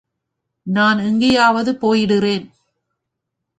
நான் 0.67 0.99
எங்கேயாவது 0.99 1.71
போயிடுறேன். 1.81 2.45